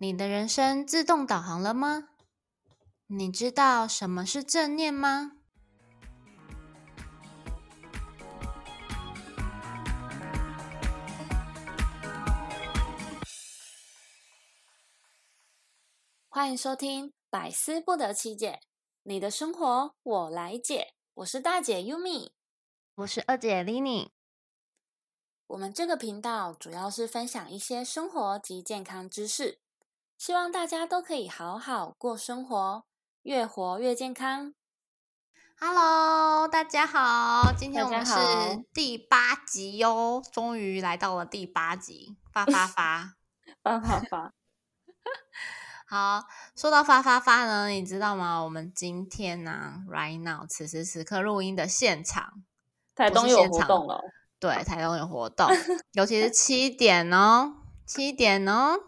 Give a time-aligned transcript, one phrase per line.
[0.00, 2.10] 你的人生自动导航了吗？
[3.08, 5.32] 你知道什么是正念吗？
[16.28, 18.52] 欢迎收听《百思不得其解》，
[19.02, 20.94] 你的生活我来解。
[21.14, 22.30] 我是大姐 Yumi，
[22.94, 24.10] 我是二姐 Lini。
[25.48, 29.58] 我们这个频道主要是分享一些生活及健康知识，
[30.18, 32.82] 希望大家都可以好好过生活，
[33.22, 34.52] 越活越健康。
[35.60, 38.14] Hello，大家好，今天我们是
[38.74, 43.14] 第八集哟，终于来到了第八集，发发发，
[43.62, 44.34] 发发发。
[45.86, 46.24] 好，
[46.56, 48.42] 说到发发发呢，你知道吗？
[48.42, 52.42] 我们今天呢，right now，此时此刻录音的现场，
[52.96, 54.02] 台东有活动了。
[54.40, 55.46] 对， 台东有活动，
[55.92, 57.54] 尤其是七点哦，
[57.86, 58.80] 七点哦，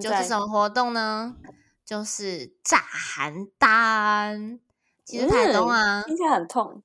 [0.00, 1.36] 就是什么活动呢？
[1.84, 4.60] 就是炸邯郸。
[5.04, 6.82] 其实台东啊，听起来很痛。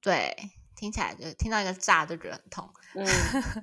[0.00, 0.36] 对，
[0.76, 2.70] 听起来就听到一个炸就觉得很痛。
[2.94, 3.06] 嗯，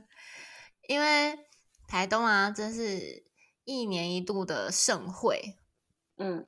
[0.87, 1.47] 因为
[1.87, 3.23] 台东啊，真是。
[3.67, 5.57] 一年一度的盛会，
[6.17, 6.45] 嗯，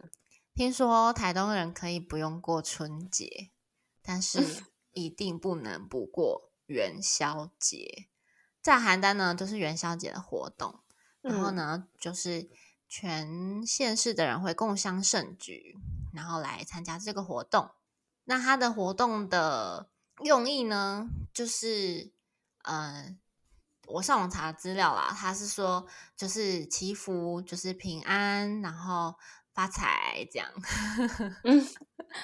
[0.54, 3.50] 听说台东人可以不用过春节，
[4.04, 8.08] 但是一定不能不过元宵节。
[8.62, 10.82] 在邯郸呢，就是元宵节的活动，
[11.28, 12.50] 然后呢，就是
[12.88, 15.78] 全县市的人会共襄盛举，
[16.14, 17.70] 然后来参加这个活动。
[18.26, 19.90] 那它的活动的
[20.24, 22.12] 用意呢，就是，
[22.64, 23.20] 嗯。
[23.90, 29.16] 我上网查资料啦，他是说就是祈福，就是平安，然后
[29.54, 30.52] 发财这样，
[31.46, 31.66] 嗯，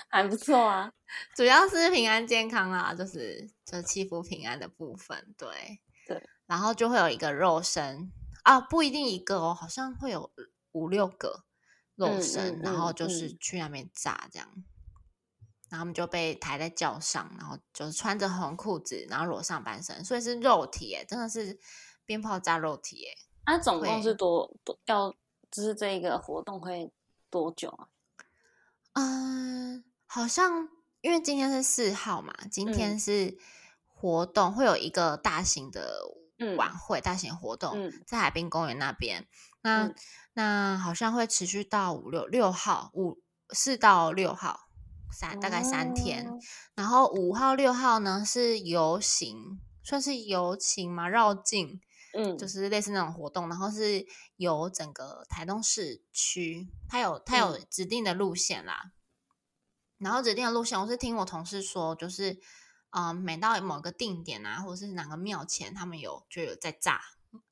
[0.10, 0.92] 还不错啊。
[1.34, 6.22] 主要是平安健康啊，就是就是祈福平安的部分，对对。
[6.48, 8.12] 然后就会有一个肉身
[8.44, 10.32] 啊，不一定一个哦，好像会有
[10.72, 11.44] 五六个
[11.96, 14.48] 肉身，然后就是去那边炸这样。
[15.70, 21.60] 然后他们就被抬在轿上，然后就是穿着红裤子，然后裸上半身，所以是肉体诶，真的是
[22.06, 23.18] 鞭炮炸肉体诶。
[23.46, 25.12] 那总共是多多要，
[25.50, 26.92] 就是这个活动会
[27.30, 27.88] 多久啊？
[28.94, 30.70] 嗯，好像
[31.02, 33.38] 因为今天是四号嘛，今天是
[33.88, 36.04] 活动会有一个大型的
[36.58, 39.28] 晚会，大型活动在海滨公园那边。
[39.62, 39.94] 那
[40.34, 44.70] 那好像会持续到五六六号，五四到六号。
[45.16, 46.28] 三大概三天，
[46.74, 51.80] 然后五号六号呢是游行，算是游行嘛，绕境，
[52.16, 54.08] 嗯，就是类似那种活动，然后是
[54.38, 58.92] 游整个台东市区，它有它有指定的路线啦，
[60.00, 62.40] 然后指定的路线，我是听我同事说，就是
[62.96, 67.02] 嗯，每到某个定点啊，或者是哪个庙前，他们有就有在炸，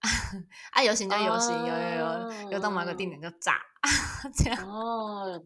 [0.72, 3.60] 啊，游行就游行，有有有，游到某个定点就炸，
[4.36, 5.44] 这样哦。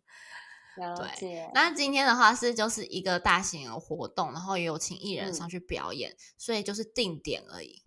[0.75, 7.81] 对，那今天的话是就是一个大型的活动，然后也有请艺人上去表演，所以就是定点而已。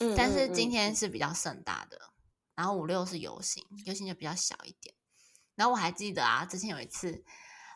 [0.00, 2.10] 嗯，但是今天是比较盛大的，
[2.56, 4.96] 然后五六是游行，游行就比较小一点。
[5.54, 7.22] 然后我还记得啊，之前有一次，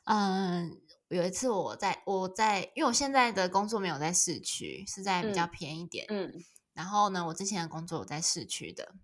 [0.06, 6.06] 嗯，有一次我在我在，因为我现在的工作没有在市区，是在比较偏一点。
[6.08, 6.32] 嗯，
[6.72, 8.94] 然后呢，我之前的工作我在市区的，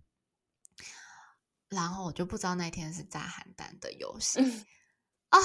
[1.67, 4.65] 然后我就不知道那天是炸邯郸的游行。
[5.31, 5.39] 哦，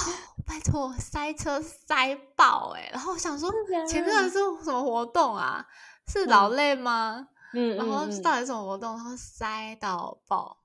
[0.45, 2.89] 拜托，塞车塞爆哎！
[2.93, 3.51] 然后想说，
[3.85, 5.67] 前面是什么活动啊？
[6.07, 7.27] 是劳累吗？
[7.53, 8.95] 嗯，然后到底什么活动？
[8.95, 10.62] 然后塞到爆，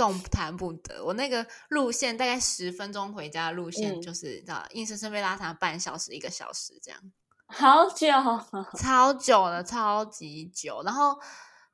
[0.00, 1.04] 动弹不得。
[1.04, 6.98] 我那个路线大概十分钟回家的路线，就是知道硬生生被拉长半小时、一个小时这样，
[7.46, 8.08] 好久，
[8.80, 10.82] 超久了，超级久。
[10.86, 11.20] 然后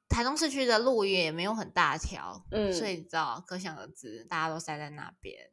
[0.08, 5.48] 台中市区的路也没有很大条，嗯，所以你知道，可想而知，大家都塞在那边。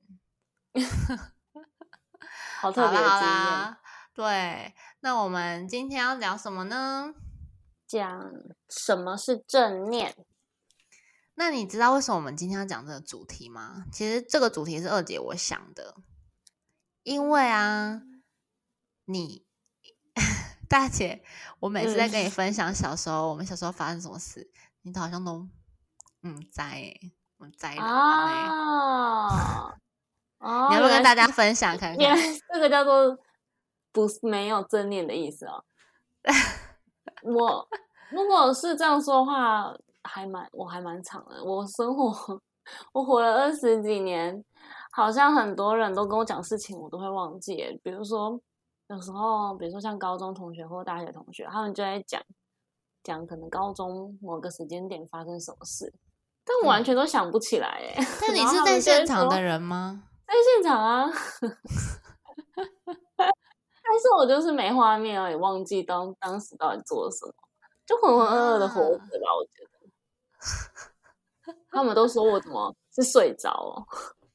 [2.60, 3.78] 好特别的经验。
[4.16, 7.14] 对，那我们今天要聊什么呢？
[7.86, 8.32] 讲
[8.68, 10.16] 什么是正念？
[11.36, 13.86] 那你知道为什么我们今天要讲这个主题吗？
[13.92, 15.96] 其实这个主题是二姐我想的，
[17.04, 18.02] 因为啊，
[19.06, 19.44] 你
[20.70, 21.24] 大姐，
[21.60, 24.50] 我每次在跟你 分享小时候，我们小时候发生什么事，
[24.84, 25.48] 你都好像都
[26.22, 26.94] 嗯在，
[27.38, 29.74] 我在啊。
[30.70, 32.18] 你要不跟大家分享看看？
[32.54, 33.18] 这个叫做
[33.92, 35.64] 不是没有正念的意思哦。
[37.24, 37.68] 我
[38.12, 41.44] 如果是这样说的话，还蛮我还蛮长的。
[41.44, 42.40] 我生活
[42.94, 44.44] 我活了二十几年，
[44.92, 47.80] 好像很多人都跟我讲事情，我都会忘记。
[47.84, 48.40] 比如说
[48.88, 52.22] 有时候，比如说像高中同学或大学同学，他们就在讲
[53.04, 55.94] 讲可能高中某个时间点发生什么事，
[56.46, 57.96] 但我完全都想不起来哎。
[58.22, 60.04] 但你是在现场的人吗？
[60.26, 61.10] 在现场啊。
[63.86, 67.34] 但是我就是没画面而已，忘记当当时到底做了什么，
[67.86, 69.36] 就浑浑噩噩的活着吧。
[69.38, 69.53] 我觉得
[71.72, 73.86] 他们都说我怎么是睡着了，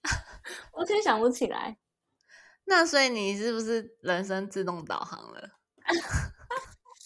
[0.73, 1.77] 我全想不起来。
[2.65, 5.51] 那所以你是不是人生自动导航了？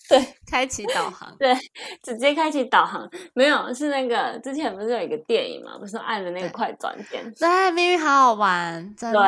[0.09, 1.55] 对，开启导航，对，
[2.03, 3.09] 直接开启导航。
[3.33, 5.79] 没有，是那个之前不是有一个电影嘛？
[5.79, 7.33] 不是按的那个快转键？
[7.35, 9.19] 对，明明好好玩，真的。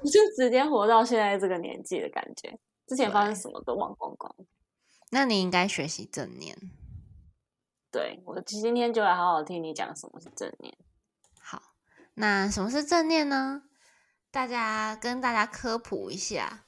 [0.00, 2.58] 我就直接活到现在这个年纪的感觉，
[2.88, 4.34] 之前发生什么都忘光光。
[5.10, 6.56] 那你应该学习正念。
[7.92, 10.76] 对，我今天就来好好听你讲什么是正念。
[11.38, 11.62] 好，
[12.14, 13.64] 那什么是正念呢？
[14.30, 16.64] 大家跟大家科普一下。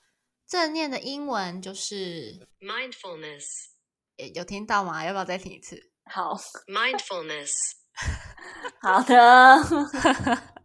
[0.46, 3.70] 正念的英文就是 mindfulness，
[4.34, 5.02] 有听到吗？
[5.02, 5.90] 要不要再听一次？
[6.04, 6.36] 好
[6.66, 7.54] ，mindfulness，
[8.82, 9.56] 好的。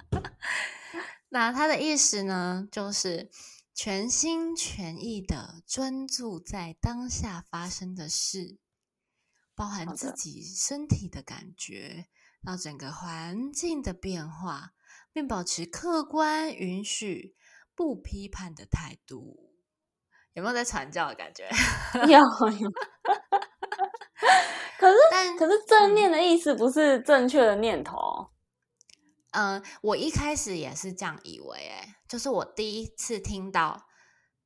[1.32, 3.32] 那它的意思呢，就是
[3.74, 8.58] 全心全意的专注在当下发生的事，
[9.60, 12.06] 包含自己身体的感觉，
[12.46, 14.72] 到整个环境的变化，
[15.12, 17.36] 并保持客观、允许、
[17.76, 19.52] 不批判的态度。
[20.32, 21.50] 有没有在传教的感觉？
[22.08, 22.72] 有有。
[24.80, 28.30] 可是，但可是正念的意思不是正确的念头。
[29.32, 33.89] 嗯，我一开始也是这样以为，哎，就是我第一次听到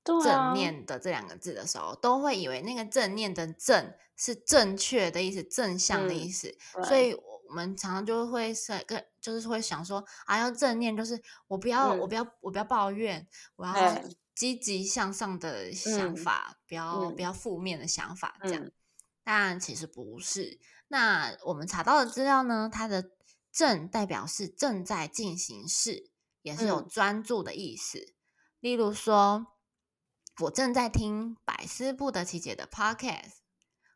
[0.04, 6.56] 正念的这两个字的时候，都会以为那个正念的正是正确的意思，正向的意思。
[6.84, 14.04] 所以我们常常就会是跟，就是会想说，啊，要正念，就是我不要，我不要，我不要抱怨，我要。
[14.36, 18.72] 积极向上的想法，不要不要负面的想法，这样。
[19.24, 20.60] 但其实不是。
[20.88, 22.68] 那我们查到的资料呢？
[22.74, 23.12] 它的
[23.52, 26.10] 正代表是正在进行式，
[26.42, 28.16] 也是有专注的意思。
[28.60, 29.46] 例如说，
[30.40, 33.38] 我正在听百思不得其解的 podcast，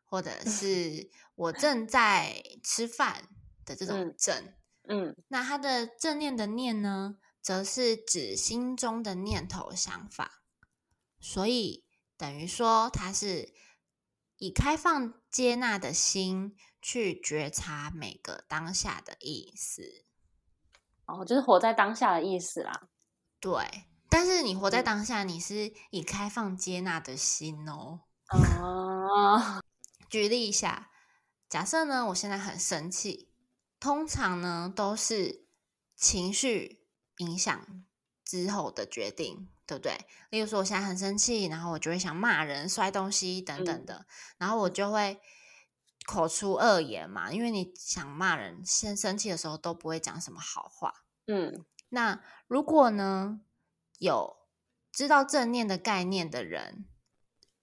[0.04, 3.28] 或者是 我正在吃饭
[3.64, 4.54] 的这种正。
[4.88, 7.18] 嗯，那它的正念的念呢？
[7.40, 10.42] 则是指心中的念头、想法，
[11.18, 11.86] 所以
[12.16, 13.54] 等于说，它是
[14.36, 20.04] 以开放、接纳的心去觉察每个当下的意思。
[21.06, 22.88] 哦，就是活在当下的意思啦。
[23.40, 28.00] 对，但是你活在当下，你是以开放、接纳的心哦。
[28.30, 29.62] 哦，
[30.08, 30.90] 举例一下，
[31.48, 33.30] 假设呢，我现在很生气，
[33.78, 35.46] 通常呢都是
[35.94, 36.78] 情绪。
[37.18, 37.84] 影响
[38.24, 40.06] 之后的决定，对不对？
[40.30, 44.06] 例如说，我现在很生气，然后我就会想骂人、摔东西等等的，
[44.36, 45.20] 然后我就会
[46.06, 47.32] 口出恶言嘛。
[47.32, 50.94] 因为你想骂人，先生气的时候都不会讲什么好话。
[51.26, 53.40] 嗯，那如果呢，
[53.98, 54.36] 有
[54.90, 56.86] 知道正念的概念的人，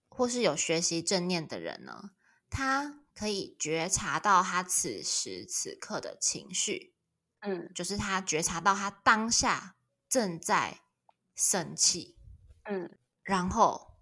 [0.08, 2.12] 或是有学习正念的人呢，
[2.50, 6.96] 他可以觉察到他此时此刻的情绪。
[7.42, 9.76] 嗯，就是他觉察到他当下
[10.10, 10.82] 正在
[11.36, 12.18] 生气，
[12.64, 14.00] 嗯，然后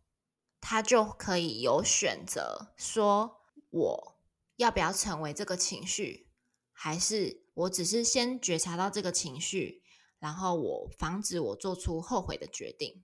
[0.62, 4.20] 他就可以有选择，说我
[4.56, 6.30] 要不要成为这个情绪，
[6.72, 9.83] 还是我只是先觉察到这个情绪，
[10.24, 13.04] 然后我防止我做出后悔的决定。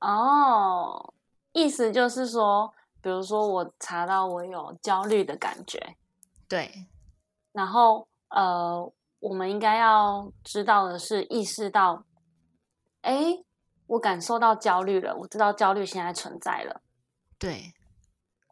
[0.00, 1.14] 哦，
[1.52, 5.96] 意思就是说，比如说我查到我有焦虑的感觉，
[6.48, 6.88] 对，
[7.52, 8.92] 然后呃。
[9.20, 12.04] 我们应该要知道的是，意识到，
[13.00, 13.42] 哎，
[13.86, 16.82] 我感受到焦虑了，我知道焦虑现在存在了。
[17.38, 17.72] 对。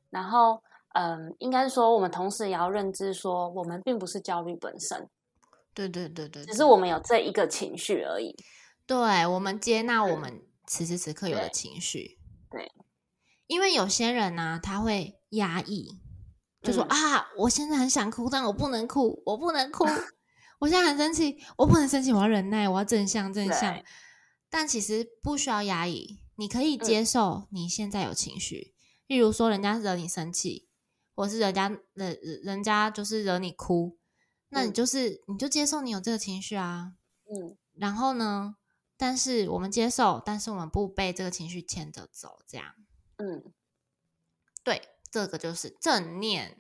[0.09, 0.63] 然后，
[0.95, 5.11] 嗯，应该说，我们同时也要认知说，我们并不是焦虑本身。
[5.75, 6.45] 对对对对。
[6.45, 8.35] 只是我们有这一个情绪而已。
[8.87, 12.19] 对，我们接纳我们此时此刻有的情绪。
[12.51, 12.71] 对。
[13.47, 16.01] 因为有些人呢，他会压抑，
[16.63, 19.85] 就说啊，我现在很想哭，但我不能哭，我不能哭。
[20.61, 23.83] 我现在很生气，我不能生气，我要忍耐，我要正向正向。
[24.49, 28.75] 但其实不需要压抑，你可以接受你现在有情绪。
[29.07, 30.69] 例如说，人家惹你生气，
[31.15, 33.99] 或是人家人人家就是惹你哭，
[34.53, 36.93] 那你就是你就接受你有这个情绪啊。
[37.29, 37.57] 嗯。
[37.75, 38.57] 然后呢？
[38.97, 42.67] 但是我们接受，但是我们不被这个情绪牵着走，这样。
[43.17, 43.53] 嗯。
[44.63, 46.57] 对，这个就是正念。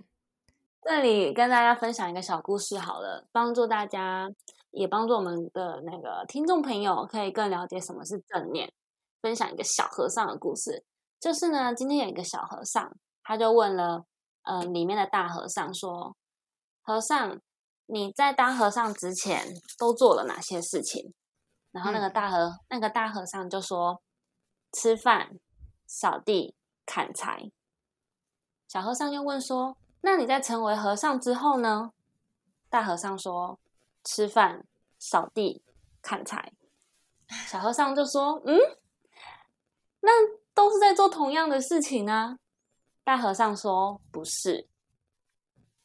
[0.82, 4.28] 这里跟大家分享一个小故事好了，帮助大家，
[4.72, 8.72] 也帮助我们的那个听众朋友可以更了解什么是正念。
[9.20, 10.82] 分享一个小和尚的故事，
[11.20, 14.04] 就是呢，今天有一个小和尚，他就问了，
[14.42, 16.16] 呃，里面的大和尚说
[16.82, 17.40] ：“和尚，
[17.86, 21.12] 你在当和尚之前都做了哪些事情？”
[21.72, 24.02] 然后那个大和那个大和尚就说
[24.72, 25.38] ：“吃饭、
[25.86, 27.50] 扫地、砍柴。”
[28.68, 31.92] 小和尚又问说：“那你在成为和尚之后呢？”
[32.68, 33.58] 大和尚说
[34.04, 34.66] ：“吃饭、
[34.98, 35.62] 扫地、
[36.00, 36.52] 砍柴。”
[37.48, 38.58] 小和尚就说：“嗯，
[40.00, 40.10] 那
[40.52, 42.36] 都是在做同样的事情啊。”
[43.04, 44.68] 大和尚说：“不是，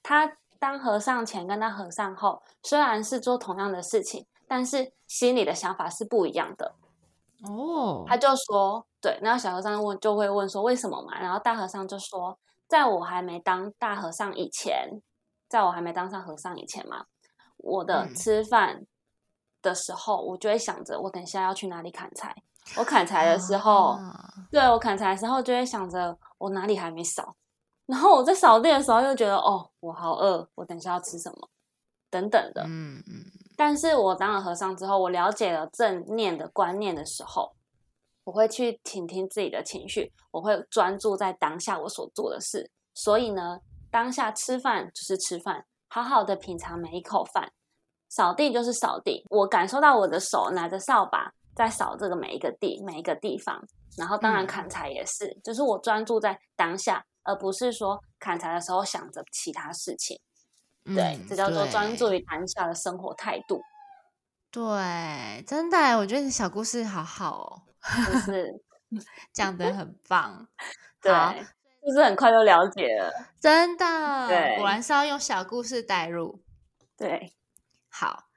[0.03, 6.75] 他当和尚前跟当和尚后虽然是做同样的事情，但是心里的想法是不一样的。”
[7.47, 12.37] 哦，他就说：“对。”然后小和尚问，就会问说：“为什么嘛？”然后大和尚就说
[12.67, 15.01] ：“在我还没当大和尚以前，
[15.47, 17.05] 在我还没当上和尚以前嘛，
[17.57, 18.85] 我的吃饭。”
[19.59, 22.33] 的时候，我就会想着，我等一下要去哪里砍柴。
[22.77, 23.97] 我砍柴的时候，
[24.51, 27.35] 对我砍柴的时候，就会想着我哪里还没扫。
[27.87, 31.49] 然后我在扫地的时候，又觉得哦，我好饿，我等一下要吃什么，
[32.11, 32.63] 等等的。
[32.67, 33.25] 嗯嗯。
[33.55, 37.55] 但是我当了和尚之后，我了解了正念的观念的时候，
[38.25, 42.69] 我会去倾听自己的情绪，我会专注在当下我所做的事。
[42.93, 47.51] 所以呢，当下吃饭就是吃饭，好好的品尝每一口饭。
[48.09, 53.61] 扫地就是扫地，我感受到我的手拿着扫把在扫这个每一个地每一个地方，
[53.97, 60.19] 然后当然砍柴也是，就是我专注在当下，而不是说砍柴的时候想着其他事情。
[60.85, 63.61] 对，这叫做专注于当下的生活态度。
[64.49, 67.61] 对，真的，我觉得小故事好好哦，
[68.07, 68.63] 就是
[69.33, 70.47] 讲的很棒。
[71.01, 71.11] 对，
[71.85, 76.41] 就是很快就了解了，真的，果然是要用小故事带入。
[76.95, 77.33] 对。
[77.89, 78.29] 好，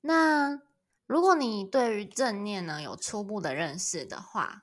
[0.00, 0.60] 那
[1.06, 4.62] 如果你对于正念呢有初步的认识的话，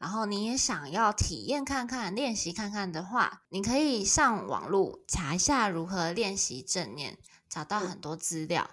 [0.00, 7.18] 然后你也想要体验看看、练习看看的话，你可以上网络查一下如何练习正念，
[7.50, 8.70] 找到很多资料。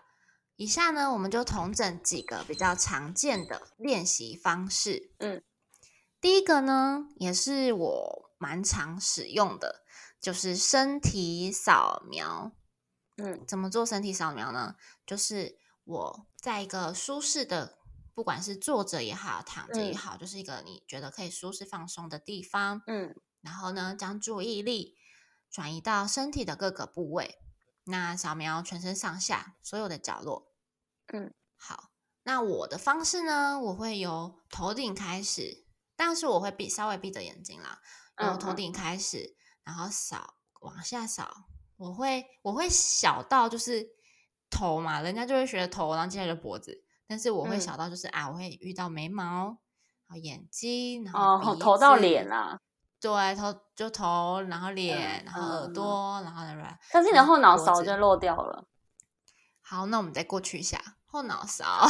[0.55, 5.12] 以下呢，我们就统整几个比较常见的练习方式。
[5.17, 5.43] 嗯，
[6.22, 9.84] 第一个呢，也是我蛮常使用的，
[10.22, 12.53] 就是身体扫描。
[13.17, 14.75] 嗯，怎么做身体扫描呢？
[15.05, 17.77] 就是我在一个舒适的，
[18.18, 22.82] 不管是坐着也好，躺着也好，就是一个你觉得可以舒适放松的地方。
[22.88, 24.96] 嗯，然后呢，将注意力
[25.52, 27.38] 转移到身体的各个部位，
[27.84, 30.52] 那扫描全身上下所有的角落。
[31.14, 31.92] 嗯，好，
[32.24, 37.80] 那我的方式呢，我会由头顶开始，但是我会闭稍微闭着眼睛啦，
[38.24, 41.46] 由头顶开始，然后扫往下扫。
[41.76, 43.88] 我会我会小到就是
[44.50, 46.86] 头嘛，人家就会学头，然后接下来就脖子。
[47.08, 49.58] 但是我会小到就是啊，我会遇到眉毛，
[50.08, 52.60] 然后眼睛，然后头到脸啊。
[53.00, 56.44] 对，头就头，然后脸，然后耳朵，然后
[56.92, 58.68] 但是你的后脑勺就漏掉了。
[59.62, 61.88] 好，那我们再过去一下后脑勺、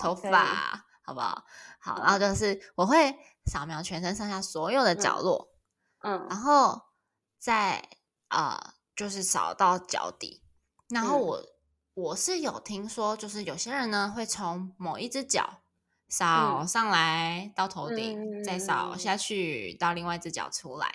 [0.00, 1.44] 头发，好不好？
[1.78, 5.50] 好，然后就是我会扫描全身上下所有的角落，
[6.02, 6.80] 嗯，然后
[7.38, 7.88] 再
[8.28, 8.72] 啊。
[8.96, 10.42] 就是扫到脚底，
[10.88, 11.38] 然后我
[11.96, 15.62] 我是有听说，就是有些人呢会从某一只脚
[16.10, 20.94] 扫上来到头顶，再扫下去到另外一只脚出来，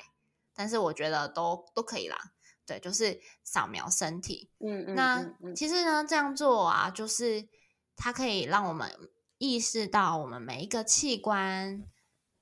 [0.54, 2.34] 但是我觉得都都可以啦。
[2.68, 4.52] 对，就是扫描身体。
[4.60, 4.96] 嗯嗯。
[4.96, 7.50] 那其实呢，这样做啊，就是
[7.96, 8.96] 它可以让我们
[9.40, 11.84] 意识到我们每一个器官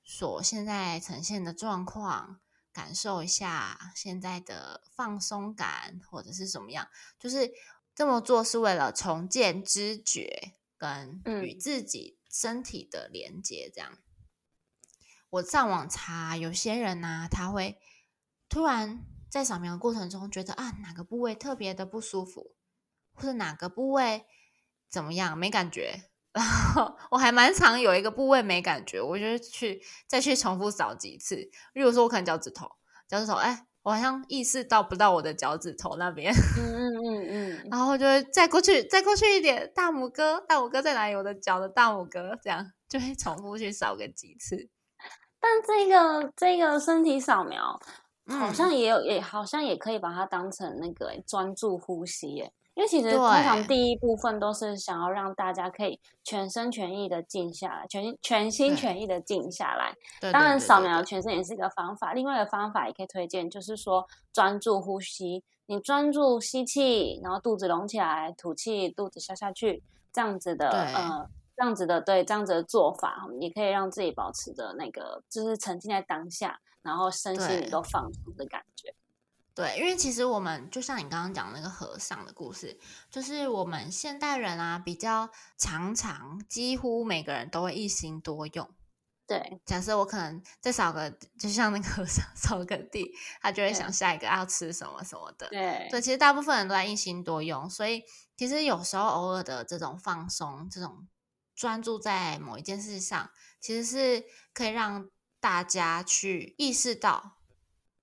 [0.04, 2.40] 所现在呈现的状况。
[2.72, 6.86] 感受一下现在的放松感，或者是怎么样？
[7.18, 7.50] 就是
[8.00, 13.70] 这么做是为了重建知觉跟与自己身体的连接。
[13.74, 13.98] 这样，
[15.28, 17.78] 我上网查，有些人呢，他会
[18.48, 22.54] 突然在扫描过程中觉得啊，哪个部位特别的不舒服，
[23.12, 24.24] 或者哪个部位
[24.88, 26.04] 怎么样没感觉。
[26.32, 31.36] 然后我还蛮常有一个部位没感觉，我就去再去重复扫几次。
[31.74, 32.66] 例如说，我可能脚趾头，
[33.06, 41.14] 脚趾头，哎，我好像意识到不到我的脚趾头那边，嗯嗯嗯嗯， 然后就会再过去，再过去一点，大拇哥，大拇哥在哪里？
[41.14, 44.68] 我的脚的大拇哥，这样就会重复去扫个几次。
[45.40, 47.80] 但这个这个身体扫描
[48.26, 52.52] 好像也有，也好像也可以把它当成那个专注呼吸耶。
[52.74, 59.92] 因为其实通常第一部分都是想要让大家可以全身全意的静下来，全全心全意的静下来。
[60.32, 62.14] 当然，扫描全身也是一个方法。
[62.14, 65.44] 另外一个方法也可以推荐，就是说专注呼吸。
[65.66, 78.92] 你专注吸气，然后肚子隆起来，吐气，肚子消下去，这样子的，呃，这样子的，对，这样子的做法，你可以让自己保持着那个，就是沉浸在当下，然后身心都放松的感觉。
[79.60, 82.78] 对，因为其实我们就像你刚刚讲那个和尚的故事，
[83.10, 88.68] 就是我们现代人啊，比较常常几乎每个人都会一心多用。
[89.26, 95.48] 对，假设我可能再扫个，就像那个和尚 扫个地，他就会想下一个要吃什么什么的。
[95.50, 98.02] 对，对，其实大部分人都在一心多用，所以
[98.36, 101.06] 其实有时候偶尔的这种放松，这种
[101.54, 107.36] 专注在某一件事上，其实是可以让大家去意识到，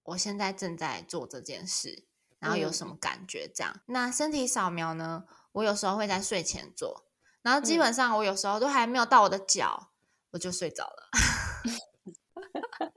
[0.08, 2.06] 我现在正在做这件事，
[2.40, 3.48] 然后有什么感觉。
[3.48, 5.24] 这样，那身体扫描呢？
[5.54, 7.06] 我有时候会在睡前做，
[7.42, 9.92] 然后基本上我有时候都还没有到我的脚。
[10.32, 11.10] 我就睡着了。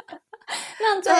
[0.80, 1.10] 那这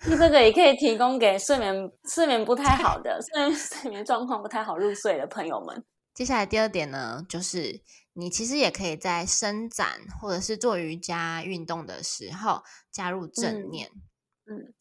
[0.00, 5.84] 这个也可以提供给睡眠睡眠不太好的、睡睡眠状况不太好入睡的朋友们。
[6.14, 7.82] 接下来第二点呢，就是
[8.14, 13.90] 你其实也可以在伸展或者是做瑜伽运动的时候加入正念。
[14.46, 14.72] 嗯，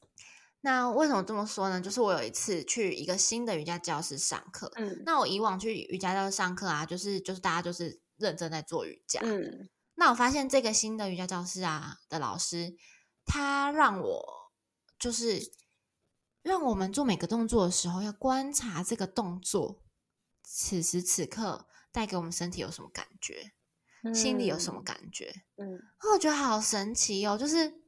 [0.61, 1.81] 那为什么这么说呢？
[1.81, 4.71] 就是我有一次去一个新的瑜伽教室上课。
[4.75, 9.19] 嗯，那我以往去瑜伽教室上课啊，就是就是大家就是认真在做瑜伽。
[9.23, 9.69] 嗯。
[9.95, 12.75] 那我发现这个新的瑜伽教室啊的老师，
[13.25, 14.51] 他让我
[14.97, 15.51] 就是
[16.41, 19.83] 让我们做每个动作的时候，要观察这个动作
[20.43, 23.51] 此时此刻带给我们身体有什么感觉，
[24.13, 25.43] 心里有什么感觉。
[25.57, 25.79] 嗯，
[26.13, 27.80] 我觉得好神奇哦，就是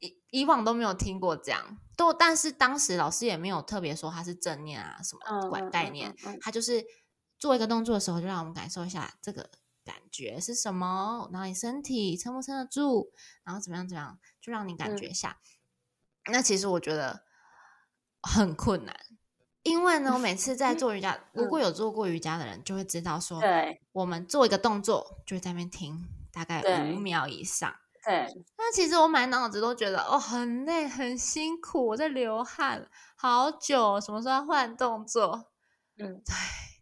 [0.00, 6.84] 以以往都没有听过这样，都但是当时老师也没有特别说他是正念啊什么管概念，他就是
[7.38, 9.50] 做一个动作的时候，就让我们感受一下这个。
[9.84, 11.30] 感觉是什么？
[11.32, 13.10] 然后你身体撑不撑得住？
[13.42, 13.88] 然后怎么样？
[13.88, 14.18] 怎么样？
[14.38, 15.38] 就让你感觉一下。
[16.30, 17.24] 那其实我觉得
[18.20, 18.94] 很困难，
[19.62, 26.60] 因为呢，我每次在做瑜伽，如果有做过瑜伽的人就会知道，说，对，我们做一个动作就在那边停大概
[26.92, 27.74] 五秒以上。
[28.08, 35.52] 对，那其实我满脑子都觉得哦，很累，很辛苦，我在流汗，好久，什么时候要换动作？
[35.98, 36.34] 嗯，对，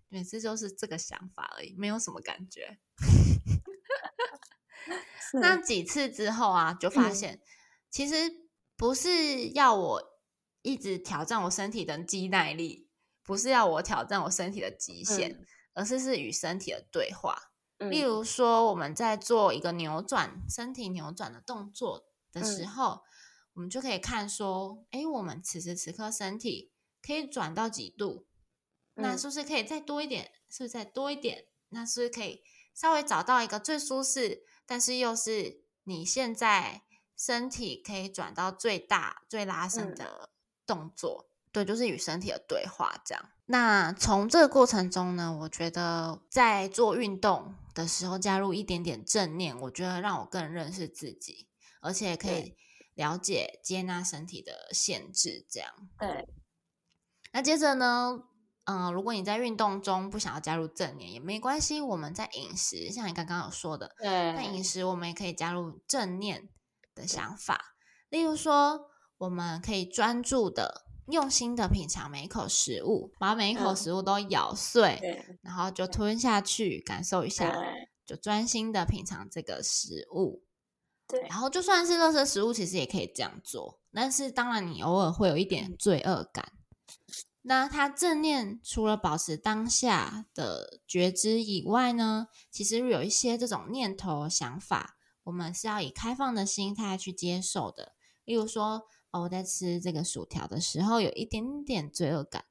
[0.08, 2.78] 每次就是这个想法而已，没有什么感觉。
[5.42, 7.40] 那几次之后啊，就发现
[7.90, 8.14] 其实
[8.76, 10.02] 不是要我
[10.62, 12.88] 一直挑战我身体的肌耐力，
[13.24, 17.50] 不是要我挑战我身体的极限，而是是与身体的对话。
[17.78, 23.02] 例如说，我们在做一个扭转身体扭转的动作的时候，
[23.54, 28.26] 我们就可以看说，哎，我们此时此刻身体可以转到几度？
[28.94, 30.32] 那是不是可以再多一点？
[30.48, 31.46] 是不是再多一点？
[31.68, 32.42] 那是不是可以？
[32.74, 36.82] 稍微找到一个最舒适，但是又是你现在
[37.16, 40.30] 身体可以转到最大、最拉伸的
[40.66, 41.25] 动作，
[41.56, 43.30] 对，就是与身体的对话这样。
[43.46, 51.48] 那从这个过程中呢，我觉得在做运动的时候加入一点点正念，我觉得让我更认识自己，
[51.80, 52.54] 而且可以
[52.92, 55.70] 了解接纳身体的限制这样。
[55.98, 56.28] 对。
[57.32, 58.24] 那接着呢？
[58.64, 66.50] 嗯，如果你在运动中不想要加入正念也没关系，我们在饮食，像你刚刚有说的，对，那饮食我们也可以加入正念
[66.94, 67.76] 的想法。
[68.08, 77.54] 例如说，我们可以专注的、用心的品尝每一口食物，把每一口食物都咬碎，然后就吞下去，感受一下，
[78.04, 80.42] 就专心的品尝这个食物。
[81.06, 86.52] 对，然后就算是垃圾食物，其实也可以这样做，但是当然你偶尔会有一点罪恶感。
[87.42, 97.92] 那他正念除了保持当下的觉知以外呢，其实有一些这种念头想法，我们是要以开放的心态去接受的。
[98.24, 102.44] 例如说，哦，我在吃这个薯条的时候有一点点罪恶感，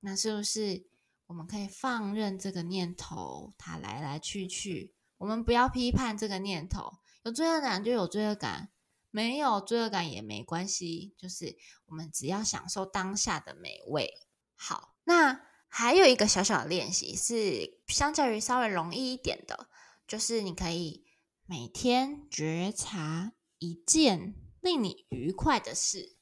[0.00, 0.86] 那是不是
[1.26, 4.94] 我们可以放任这个念头它来来去去？
[5.18, 8.70] 我们不要批判这个念头，有罪恶感就有罪恶感，
[9.10, 14.12] 没有罪恶感也没关系，就是我们只要享受当下的美味。
[14.56, 19.68] 好，那还有一个小小的练习是相较于稍微容易一点的，
[20.06, 21.06] 就是你可以
[21.46, 26.16] 每天觉察一件令你愉快的事，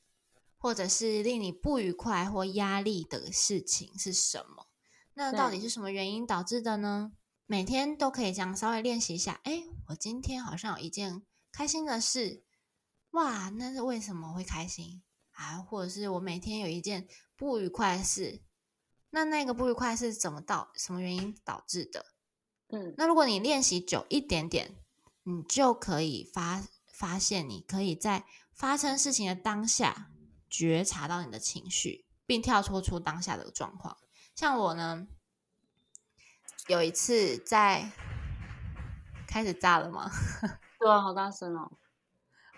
[0.58, 4.66] 或者是令你不愉快或压力的事情是什么？
[5.14, 7.12] 那到底是什么原因导致的呢？
[7.46, 9.40] 每天都可以这样稍微练习一下。
[9.44, 11.22] 哎，我今天好像有一件
[11.52, 12.42] 开心的事，
[13.12, 15.58] 哇，那是为什么会开心啊？
[15.58, 17.06] 或者是我每天有一件。
[17.40, 18.42] 不愉快的事，
[19.08, 22.04] 那那个不愉快是怎么导什么原因导致的？
[22.68, 24.76] 嗯，那如果你练习久一点点，
[25.22, 26.62] 你就可以发
[27.00, 30.10] 发现，你可以在发生事情的当下
[30.50, 33.96] 觉察到你的情绪，并跳脱出当下的状况。
[34.34, 35.06] 像我呢，
[36.66, 37.90] 有一次在
[39.26, 40.10] 开始炸了吗？
[40.78, 41.72] 对啊，好大声哦，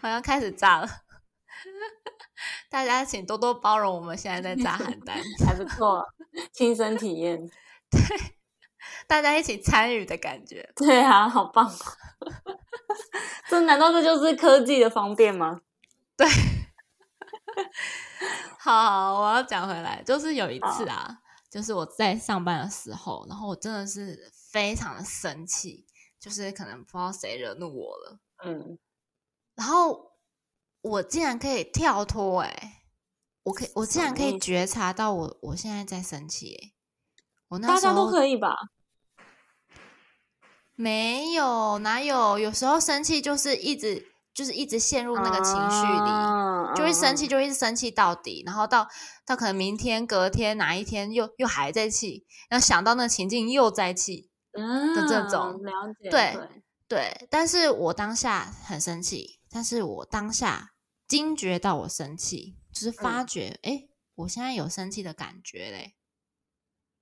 [0.00, 0.88] 好像开始炸了。
[2.68, 6.04] 大家请多多包容，我们现在在炸邯郸， 还不错，
[6.50, 7.48] 亲身体验。
[7.88, 8.00] 对，
[9.06, 10.72] 大家一起参与的感觉。
[10.74, 11.72] 对啊，好棒！
[13.52, 15.60] 这难道这就是科技的方便吗？
[16.16, 16.26] 对。
[18.58, 21.18] 好，我要讲回来，就是有一次啊，
[21.50, 25.86] 就是我在上班的时候，然后我真的是非常的生气，
[26.18, 28.78] 就是可能不知道谁惹怒我了，嗯，
[29.54, 30.12] 然后
[30.80, 32.84] 我竟然可以跳脱，哎，
[33.42, 36.72] 我可以，我竟然可以觉察到我我现在在生气，哎，
[37.48, 38.56] 我那大家都可以吧？
[40.74, 42.38] 没有，哪有？
[42.38, 44.10] 有时候生气就是一直。
[44.34, 48.88] 就是一直陷入那个情绪里，就会生气，就会生气到底，然后到
[49.26, 56.38] 到可能明天、隔天哪一天又又还在气，然后想到那个情境又在气的这种，了解对
[56.88, 57.28] 对。
[57.28, 60.72] 但是我当下很生气，但是我当下
[61.06, 65.96] 惊觉到我生气，就是发觉，哎，我现在有生气的感觉嘞。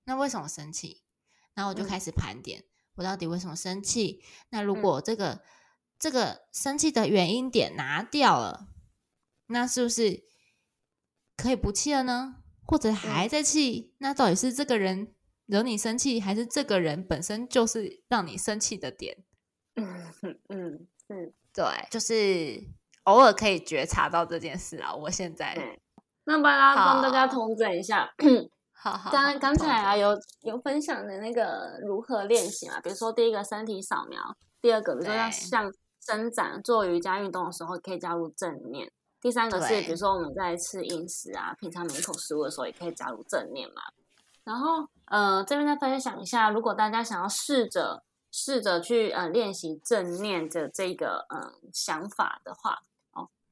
[0.03, 1.05] 那为什么生气？
[1.53, 2.65] 然后我就开始盘点，
[3.01, 4.23] 我到底为什么生气？
[4.51, 5.41] 那如果这个。
[6.01, 8.69] 这个生气的原因点拿掉了，
[9.49, 10.23] 那是不是
[11.37, 12.37] 可以不气了呢？
[12.65, 13.93] 或者还在气？
[13.99, 15.13] 那到底是这个人
[15.45, 19.15] 惹你生气，还是这个人本身就是让你生气的点？
[19.77, 20.11] 嗯
[20.49, 22.67] 嗯嗯，对，就是
[23.03, 24.95] 偶尔可以觉察到这件事啊。
[24.95, 25.55] 我现在
[26.23, 28.11] 那帮大家帮大家统整一下。
[28.81, 32.79] 好好，刚刚才啊有有分享的那个如何练习嘛？
[32.81, 34.19] 比如说第一个身体扫描，
[34.61, 35.71] 第二个比如说要像。
[36.03, 38.91] 伸展做瑜伽运动的时候，可以加入正念。
[39.21, 43.83] 第三个是，比如说我们在吃饮食啊，平常每一口食物的时候，也可以加入正念嘛。
[44.43, 52.81] 然后，呃，这边再分享一下，如果大家想要试着试着去呃练习正念的这个嗯想法的话，哦，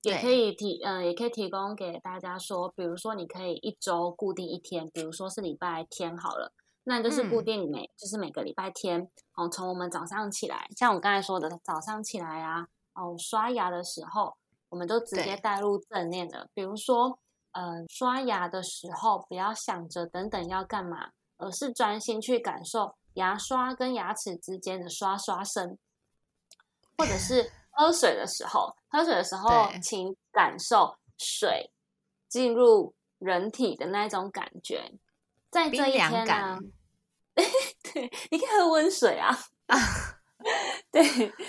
[0.01, 6.51] 也可以提嗯也可以提供给大家说，比如说你可以一周固定一天，比如说是礼拜天好了。
[6.85, 14.35] 那就是固定每就是每个礼拜天哦，从我们早上起来，像我刚才说的早上起来啊，哦刷牙的时候，
[14.69, 16.49] 我们都直接带入正念的。
[16.53, 17.19] 比如说，
[17.51, 25.77] 嗯，刷牙的时候不要想着等等要干嘛，而是专心去感受牙刷跟牙齿之间的刷刷声，
[26.97, 31.71] 或者是喝水的时候，喝水的时候，请感受水
[32.27, 34.91] 进入人体的那种感觉，
[35.49, 36.59] 在这一天呢。
[37.93, 39.33] 对，你可以喝温水啊！
[40.91, 41.01] 对，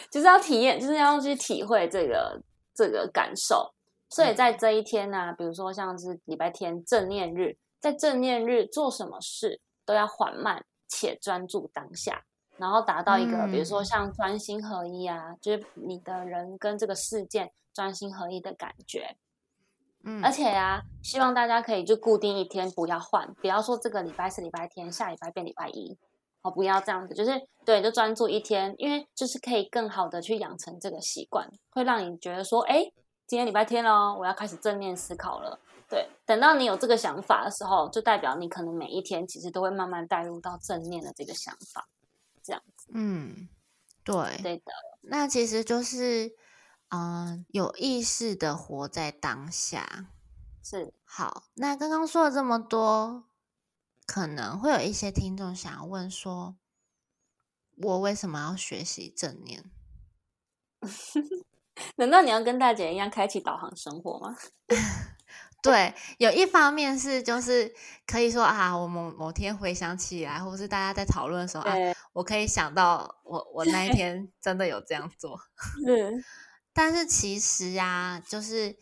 [0.08, 2.40] 就是要体验，就是要去体会这个
[2.72, 3.74] 这个感受。
[4.08, 12.24] 所以在这一天呢，比如说像是礼拜天正念日，在正念日做什么事都要缓慢且专注当下，
[12.60, 19.16] 然后达到一个，比如说像专心合一啊，就是你的人跟这个事件专心合一的感觉。
[20.04, 25.96] 嗯，而且啊，希望大家可以就固定一天，不要换，不要说这个礼拜是礼拜天，下礼拜变礼拜一，
[26.42, 32.82] 哦，不要这样子，就是对，就专注一天，因为就是可以更好的去养成这个习惯，会让你觉得说，哎，
[33.26, 35.58] 今天礼拜天喽，我要开始正面思考了。
[35.88, 41.88] 对，等到你有这个想法的时候，就代表你可能每一天其实都会慢慢带入到正面的这个想法。
[42.92, 43.48] 嗯，
[44.04, 44.72] 对，对的。
[45.02, 46.36] 那其实就是。
[46.92, 50.08] 嗯，有意识的活在当下
[50.60, 51.44] 是好。
[51.54, 53.28] 那刚刚说了这么多，
[54.06, 56.56] 可能会有一些听众想要问说：
[57.76, 59.70] 我为什么要学习正念？
[61.94, 64.36] 难道你要跟大姐一样开启导航生活吗？
[65.62, 67.74] 对，有一方面是就是
[68.06, 71.74] 可以说啊，我某某天回想起来，或者是大家在讨论的时候啊，
[72.12, 75.38] 我可以想到我我那一天真的有这样做。
[75.84, 76.24] 是。
[76.72, 78.78] 但是其实啊，就是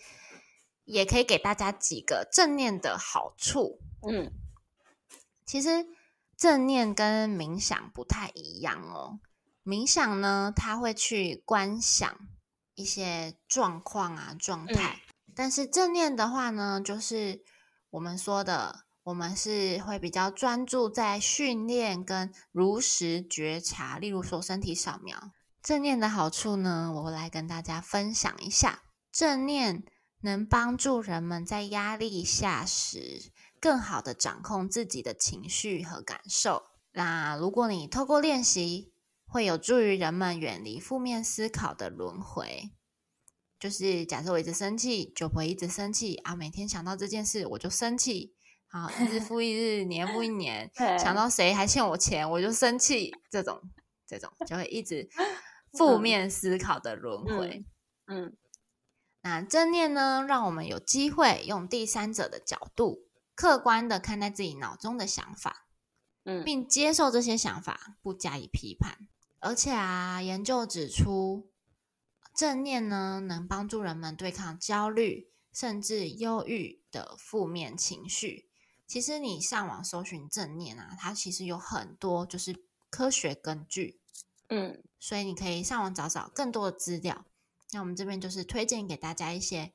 [0.85, 3.81] 也可以给大家几个正念的好处。
[4.07, 4.31] 嗯，
[5.47, 5.87] 其实
[6.37, 9.19] 正念跟冥想不太一样哦。
[9.65, 12.19] 冥想呢，它会去观想
[12.75, 15.01] 一些状况啊、状态；
[15.39, 17.45] 但是正念的话呢，就是
[17.91, 25.31] 我们说的，我们是会比较专注在训练跟如实觉察，例如说身体扫描。
[25.63, 28.83] 正念的好处呢，我来跟大家分享一下。
[29.13, 29.85] 正念
[30.23, 36.65] 能帮助人们在压力下时，更好的掌控自己的情绪和感受。
[36.91, 38.93] 那如果你透过练习，
[39.25, 42.73] 会有助于人们远离负面思考的轮回。
[43.59, 46.37] 就是假设我一直生气，就不会一直生气啊。
[46.37, 48.35] 每天想到这件事，我就生气。
[48.71, 53.15] 好，日复一日，年复一年， 想到谁还欠我钱，我就生气。
[53.31, 53.61] 这种，
[54.07, 55.09] 这种就会一直。
[55.77, 57.63] 负面思考的轮回，
[58.07, 58.35] 嗯，
[59.21, 65.67] 那正念呢，让我们有机会用第三者的角度，客观的看待自己脑中的想法，
[66.25, 69.09] 嗯，并接受这些想法，不加以批判。
[69.41, 71.51] 而且啊，研究指出，
[72.39, 78.49] 正念呢，能帮助人们对抗焦虑甚至忧郁的负面情绪。
[78.87, 83.99] 其实你上网搜寻正念啊，它其实有很多就是科学根据，
[84.51, 87.25] 嗯，所以你可以上网找找更多的资料。
[87.73, 89.73] 那我们这边就是推荐给大家一些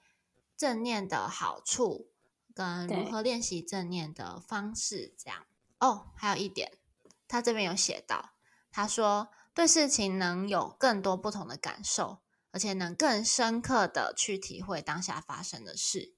[0.56, 2.08] 正念的好处，
[2.54, 5.14] 跟如何练习正念的方式。
[5.18, 5.46] 这样
[5.82, 6.72] 哦，还有一点，
[7.28, 8.30] 他这边有写到，
[8.72, 12.20] 他说对事情能有更多不同的感受，
[12.54, 16.14] 而且能更深刻的去体会当下发生的事。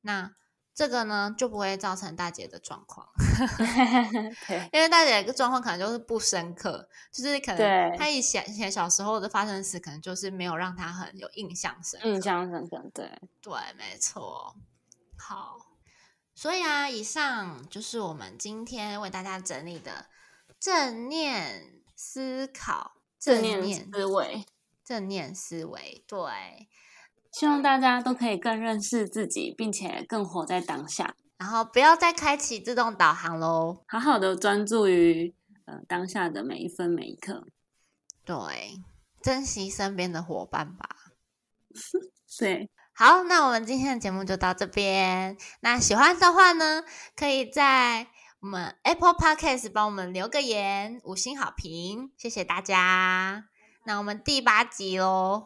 [0.00, 0.34] 那
[0.74, 3.08] 这个呢，就不会造成大姐的状况，
[4.72, 13.10] 因为大姐的状况可能就是不深刻，就是可能她以前以前小时候的发生的事，可能就是没有让她很有印象深，印象深刻，对
[13.40, 14.54] 对，没错。
[15.16, 15.56] 好，
[16.34, 20.10] 所以啊，以上就是我们今天为大家整理的
[20.60, 24.44] 正念思考、正念思维、
[24.86, 26.18] 正念思维，对。
[27.32, 35.34] 希望大家都可以更认识自己，并且更活在当下，然后不要再开启自动导航喽，好好的专注于
[35.66, 37.46] 呃当下的每一分每一刻，
[38.24, 38.80] 对，
[39.20, 40.88] 珍惜身边的伙伴吧。
[42.38, 45.36] 对，好，那我们今天的节目就到这边。
[45.60, 46.82] 那喜欢的话呢，
[47.14, 48.06] 可以在
[48.40, 53.44] 我们 Apple Podcast 帮我们留个言，五星好评，谢谢大家。
[53.86, 55.44] 那我们第八集喽。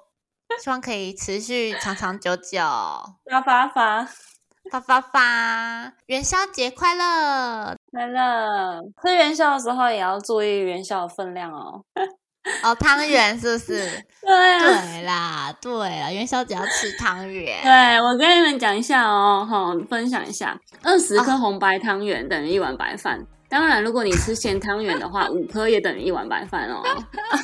[0.62, 2.58] 希望可以持续长长久久。
[3.30, 4.08] 发发发
[4.70, 5.92] 发发发！
[6.06, 7.76] 元宵节快乐！
[7.92, 8.80] 快乐！
[9.02, 11.84] 吃元宵的时候也要注意元宵的分量哦。
[12.62, 13.86] 哦，汤圆是不是？
[14.26, 17.62] 对对啦，对啦，元宵节要吃汤圆。
[17.62, 23.26] 对，我跟你们讲一下哦，哈，分享一下，二十颗红白汤圆等于一碗白饭。
[23.50, 26.82] 当然，如果你吃咸汤圆的话， 五颗也等于一碗白饭哦。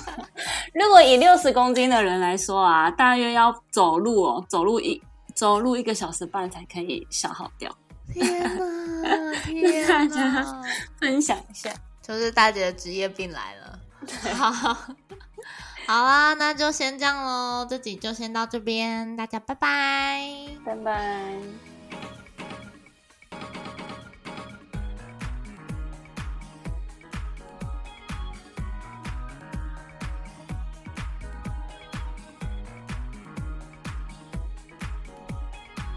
[0.73, 5.03] 如果以六十公斤的人来说啊，大约要走路哦，走路一
[5.35, 7.71] 走路一个小时半才可以消耗掉。
[8.13, 8.57] 天
[9.03, 9.33] 哪！
[9.43, 10.63] 天哪！
[11.01, 13.79] 分享一下，就是大姐的职业病来了。
[14.35, 14.53] 好，
[15.87, 20.31] 好啦，那就先这样喽，这集就先到这边，大家拜拜，
[20.65, 21.66] 拜拜。